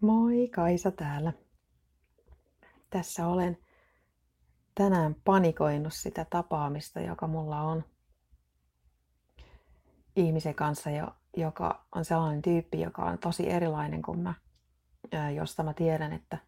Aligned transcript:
Moi, 0.00 0.48
Kaisa 0.48 0.90
täällä. 0.90 1.32
Tässä 2.90 3.26
olen 3.26 3.58
tänään 4.74 5.16
panikoinut 5.24 5.92
sitä 5.92 6.26
tapaamista, 6.30 7.00
joka 7.00 7.26
mulla 7.26 7.60
on 7.60 7.84
ihmisen 10.16 10.54
kanssa, 10.54 10.90
joka 11.36 11.84
on 11.94 12.04
sellainen 12.04 12.42
tyyppi, 12.42 12.80
joka 12.80 13.02
on 13.04 13.18
tosi 13.18 13.50
erilainen 13.50 14.02
kuin 14.02 14.18
mä, 14.18 14.34
josta 15.34 15.62
mä 15.62 15.74
tiedän, 15.74 16.12
että 16.12 16.38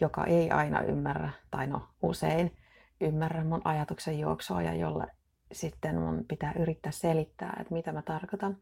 joka 0.00 0.24
ei 0.24 0.50
aina 0.50 0.80
ymmärrä, 0.80 1.30
tai 1.50 1.66
no 1.66 1.88
usein 2.02 2.56
ymmärrä 3.00 3.44
mun 3.44 3.62
ajatuksen 3.64 4.18
juoksua 4.18 4.62
ja 4.62 4.74
jolle 4.74 5.06
sitten 5.52 6.00
mun 6.00 6.24
pitää 6.28 6.52
yrittää 6.58 6.92
selittää, 6.92 7.56
että 7.60 7.74
mitä 7.74 7.92
mä 7.92 8.02
tarkoitan, 8.02 8.56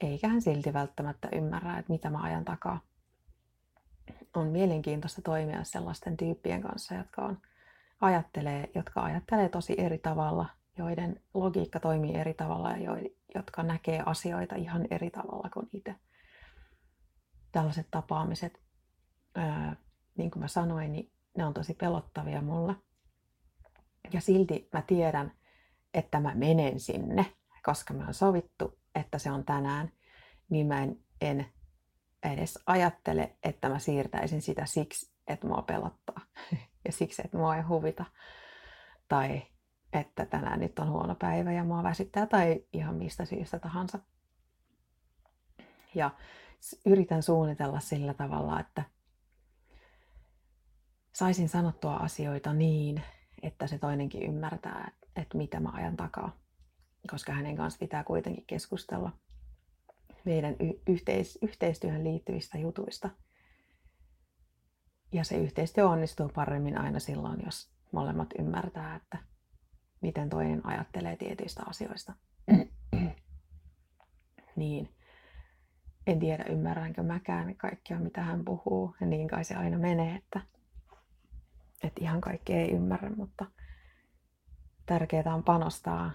eikä 0.00 0.28
hän 0.28 0.42
silti 0.42 0.72
välttämättä 0.72 1.28
ymmärrä, 1.32 1.78
että 1.78 1.92
mitä 1.92 2.10
mä 2.10 2.22
ajan 2.22 2.44
takaa 2.44 2.80
on 4.36 4.46
mielenkiintoista 4.46 5.22
toimia 5.22 5.64
sellaisten 5.64 6.16
tyyppien 6.16 6.62
kanssa, 6.62 6.94
jotka, 6.94 7.22
on, 7.22 7.38
ajattelee, 8.00 8.70
jotka 8.74 9.02
ajattelee 9.02 9.48
tosi 9.48 9.74
eri 9.78 9.98
tavalla, 9.98 10.46
joiden 10.78 11.20
logiikka 11.34 11.80
toimii 11.80 12.14
eri 12.14 12.34
tavalla 12.34 12.70
ja 12.70 12.78
jo, 12.78 13.10
jotka 13.34 13.62
näkee 13.62 14.02
asioita 14.06 14.54
ihan 14.54 14.86
eri 14.90 15.10
tavalla 15.10 15.50
kuin 15.50 15.68
itse. 15.72 15.94
Tällaiset 17.52 17.86
tapaamiset, 17.90 18.60
ää, 19.34 19.76
niin 20.16 20.30
kuin 20.30 20.40
mä 20.40 20.48
sanoin, 20.48 20.92
niin 20.92 21.12
ne 21.36 21.44
on 21.44 21.54
tosi 21.54 21.74
pelottavia 21.74 22.42
mulle. 22.42 22.76
Ja 24.12 24.20
silti 24.20 24.68
mä 24.72 24.82
tiedän, 24.82 25.32
että 25.94 26.20
mä 26.20 26.34
menen 26.34 26.80
sinne, 26.80 27.26
koska 27.62 27.94
me 27.94 28.04
on 28.06 28.14
sovittu, 28.14 28.78
että 28.94 29.18
se 29.18 29.30
on 29.30 29.44
tänään, 29.44 29.92
niin 30.48 30.66
mä 30.66 30.82
en, 30.82 30.96
en 31.20 31.46
edes 32.32 32.58
ajattele, 32.66 33.36
että 33.42 33.68
mä 33.68 33.78
siirtäisin 33.78 34.42
sitä 34.42 34.66
siksi, 34.66 35.12
että 35.26 35.46
mua 35.46 35.62
pelottaa 35.62 36.20
ja 36.84 36.92
siksi, 36.92 37.22
että 37.24 37.36
mua 37.36 37.56
ei 37.56 37.62
huvita. 37.62 38.04
Tai 39.08 39.42
että 39.92 40.26
tänään 40.26 40.60
nyt 40.60 40.78
on 40.78 40.90
huono 40.90 41.14
päivä 41.14 41.52
ja 41.52 41.64
mua 41.64 41.82
väsyttää 41.82 42.26
tai 42.26 42.64
ihan 42.72 42.94
mistä 42.94 43.24
syystä 43.24 43.58
tahansa. 43.58 43.98
Ja 45.94 46.10
yritän 46.86 47.22
suunnitella 47.22 47.80
sillä 47.80 48.14
tavalla, 48.14 48.60
että 48.60 48.84
saisin 51.12 51.48
sanottua 51.48 51.96
asioita 51.96 52.52
niin, 52.52 53.02
että 53.42 53.66
se 53.66 53.78
toinenkin 53.78 54.22
ymmärtää, 54.22 54.92
että 55.16 55.36
mitä 55.36 55.60
mä 55.60 55.70
ajan 55.72 55.96
takaa. 55.96 56.36
Koska 57.10 57.32
hänen 57.32 57.56
kanssa 57.56 57.78
pitää 57.78 58.04
kuitenkin 58.04 58.44
keskustella 58.46 59.12
meidän 60.26 60.56
yhteis- 60.88 61.38
yhteistyöhön 61.42 62.04
liittyvistä 62.04 62.58
jutuista. 62.58 63.10
Ja 65.12 65.24
se 65.24 65.36
yhteistyö 65.36 65.88
onnistuu 65.88 66.28
paremmin 66.28 66.78
aina 66.78 66.98
silloin, 66.98 67.40
jos 67.44 67.70
molemmat 67.92 68.28
ymmärtää, 68.38 68.96
että 68.96 69.18
miten 70.00 70.28
toinen 70.28 70.66
ajattelee 70.66 71.16
tietyistä 71.16 71.62
asioista. 71.66 72.12
niin. 74.56 74.88
En 76.06 76.18
tiedä, 76.18 76.44
ymmärränkö 76.44 77.02
mäkään 77.02 77.56
kaikkea, 77.56 77.98
mitä 77.98 78.22
hän 78.22 78.44
puhuu. 78.44 78.94
Ja 79.00 79.06
niin 79.06 79.28
kai 79.28 79.44
se 79.44 79.54
aina 79.54 79.78
menee, 79.78 80.16
että, 80.16 80.40
että 81.82 82.00
ihan 82.00 82.20
kaikki 82.20 82.52
ei 82.52 82.70
ymmärrä, 82.70 83.10
mutta 83.10 83.46
tärkeää 84.86 85.34
on 85.34 85.44
panostaa 85.44 86.10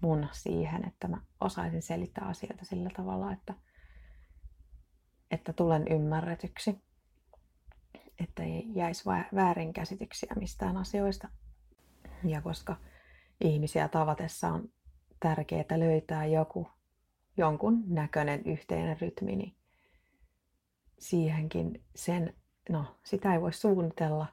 mun 0.00 0.28
siihen, 0.32 0.88
että 0.88 1.08
mä 1.08 1.20
osaisin 1.40 1.82
selittää 1.82 2.24
asioita 2.28 2.64
sillä 2.64 2.90
tavalla, 2.96 3.32
että, 3.32 3.54
että 5.30 5.52
tulen 5.52 5.88
ymmärretyksi, 5.88 6.84
että 8.20 8.42
ei 8.42 8.64
jäisi 8.74 9.04
väärinkäsityksiä 9.34 10.32
mistään 10.40 10.76
asioista. 10.76 11.28
Ja 12.24 12.42
koska 12.42 12.76
ihmisiä 13.40 13.88
tavatessa 13.88 14.48
on 14.48 14.68
tärkeää 15.20 15.78
löytää 15.78 16.26
joku, 16.26 16.68
jonkun 17.36 17.84
näköinen 17.86 18.42
yhteinen 18.44 19.00
rytmi, 19.00 19.36
niin 19.36 19.56
siihenkin 20.98 21.84
sen, 21.94 22.34
no 22.68 22.98
sitä 23.04 23.34
ei 23.34 23.40
voi 23.40 23.52
suunnitella, 23.52 24.26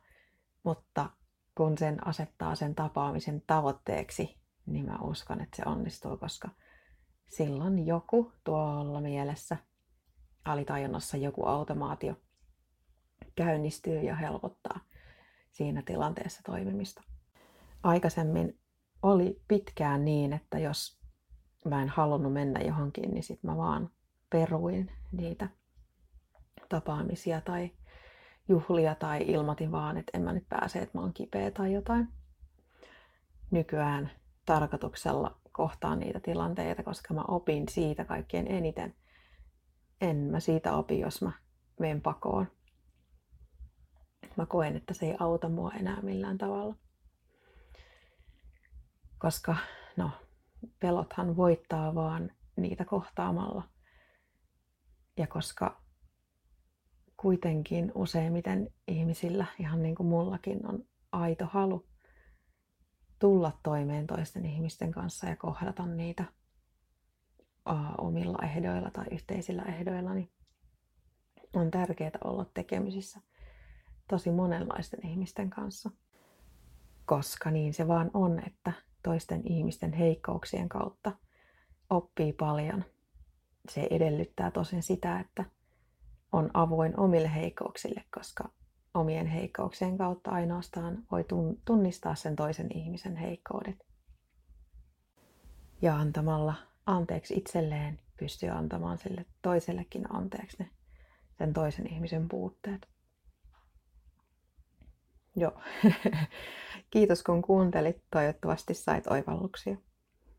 mutta 0.64 1.10
kun 1.56 1.78
sen 1.78 2.08
asettaa 2.08 2.56
sen 2.56 2.76
tapaamisen 2.76 3.42
tavoitteeksi, 3.48 4.41
niin 4.66 4.86
mä 4.86 4.98
uskon, 5.02 5.42
että 5.42 5.58
se 5.58 5.64
onnistuu, 5.66 6.18
koska 6.18 6.50
silloin 7.30 7.86
joku 7.88 8.34
tuolla 8.44 9.02
mielessä 9.02 9.58
alitajunnassa 10.46 11.18
joku 11.18 11.46
automaatio 11.46 12.16
käynnistyy 13.36 14.00
ja 14.02 14.16
helpottaa 14.16 14.80
siinä 15.52 15.82
tilanteessa 15.86 16.42
toimimista. 16.46 17.04
Aikaisemmin 17.84 18.60
oli 19.02 19.42
pitkään 19.48 20.06
niin, 20.06 20.34
että 20.34 20.60
jos 20.60 21.02
mä 21.66 21.82
en 21.82 21.90
halunnut 21.90 22.34
mennä 22.34 22.60
johonkin, 22.60 23.12
niin 23.14 23.24
sitten 23.24 23.52
mä 23.52 23.58
vaan 23.58 23.90
peruin 24.30 24.92
niitä 25.12 25.50
tapaamisia 26.70 27.42
tai 27.42 27.72
juhlia 28.48 28.96
tai 28.96 29.24
ilmoitin 29.28 29.72
vaan, 29.72 29.98
että 29.98 30.12
en 30.18 30.22
mä 30.22 30.34
nyt 30.34 30.50
pääse, 30.50 30.80
että 30.80 30.98
mä 30.98 31.02
oon 31.02 31.14
kipeä 31.14 31.52
tai 31.52 31.74
jotain. 31.74 32.08
Nykyään 33.52 34.12
tarkoituksella 34.46 35.40
kohtaan 35.52 36.00
niitä 36.00 36.20
tilanteita, 36.20 36.84
koska 36.84 37.14
mä 37.14 37.24
opin 37.28 37.70
siitä 37.70 38.06
kaikkein 38.06 38.48
eniten. 38.48 38.96
En 40.02 40.18
mä 40.18 40.40
siitä 40.40 40.76
opi, 40.76 41.00
jos 41.00 41.22
mä 41.22 41.32
menen 41.80 42.02
pakoon. 42.02 42.48
Mä 44.38 44.46
koen, 44.46 44.76
että 44.76 44.94
se 44.94 45.06
ei 45.06 45.16
auta 45.20 45.50
mua 45.50 45.72
enää 45.72 46.02
millään 46.02 46.38
tavalla. 46.38 46.76
Koska, 49.18 49.56
no, 49.98 50.12
pelothan 50.80 51.36
voittaa 51.36 51.96
vaan 51.96 52.32
niitä 52.58 52.86
kohtaamalla. 52.86 53.64
Ja 55.18 55.28
koska 55.28 55.82
kuitenkin 57.18 57.92
useimmiten 57.96 58.74
ihmisillä, 58.88 59.46
ihan 59.60 59.82
niin 59.82 59.96
kuin 59.96 60.08
mullakin, 60.08 60.68
on 60.68 60.86
aito 61.12 61.46
halu 61.46 61.91
tulla 63.22 63.52
toimeen 63.64 64.08
toisten 64.08 64.46
ihmisten 64.46 64.92
kanssa 64.92 65.28
ja 65.28 65.36
kohdata 65.36 65.86
niitä 65.86 66.24
omilla 67.98 68.38
ehdoilla 68.44 68.92
tai 68.92 69.06
yhteisillä 69.12 69.64
ehdoilla, 69.64 70.14
niin 70.14 70.32
on 71.54 71.72
tärkeää 71.72 72.12
olla 72.24 72.46
tekemisissä 72.54 73.22
tosi 74.08 74.32
monenlaisten 74.32 75.08
ihmisten 75.08 75.50
kanssa. 75.50 75.92
Koska 77.06 77.52
niin 77.52 77.74
se 77.74 77.88
vaan 77.88 78.12
on, 78.14 78.44
että 78.48 78.74
toisten 79.04 79.42
ihmisten 79.46 79.94
heikkouksien 79.94 80.70
kautta 80.70 81.12
oppii 81.90 82.34
paljon. 82.34 82.86
Se 83.70 83.88
edellyttää 83.90 84.52
tosin 84.52 84.84
sitä, 84.84 85.20
että 85.20 85.46
on 86.32 86.52
avoin 86.54 87.00
omille 87.00 87.36
heikkouksille, 87.36 88.04
koska 88.16 88.50
omien 88.94 89.28
heikkouksien 89.28 89.98
kautta 89.98 90.32
ainoastaan 90.32 91.04
voi 91.12 91.26
tunnistaa 91.66 92.16
sen 92.16 92.36
toisen 92.36 92.78
ihmisen 92.78 93.16
heikkoudet. 93.16 93.86
Ja 95.82 95.96
antamalla 95.96 96.54
anteeksi 96.86 97.34
itselleen 97.38 98.00
pystyy 98.20 98.50
antamaan 98.50 98.98
sille 98.98 99.26
toisellekin 99.42 100.16
anteeksi 100.16 100.58
ne 100.60 100.70
sen 101.38 101.54
toisen 101.54 101.94
ihmisen 101.94 102.28
puutteet. 102.28 102.88
Joo. 105.36 105.62
Kiitos 106.92 107.24
kun 107.24 107.42
kuuntelit. 107.42 108.04
Toivottavasti 108.12 108.74
sait 108.74 109.08
oivalluksia. 109.08 109.78